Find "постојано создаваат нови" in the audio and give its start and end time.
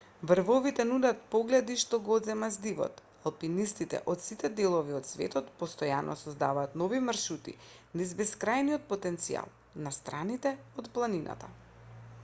5.61-7.03